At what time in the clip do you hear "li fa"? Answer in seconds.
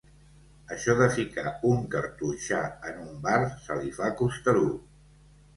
3.83-4.11